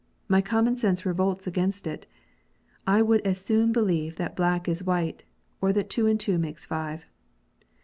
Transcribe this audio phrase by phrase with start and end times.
[0.27, 2.07] My common sense revolts against it.
[2.87, 5.25] I would as soon believe that black is white,
[5.61, 7.05] or that two and two make five.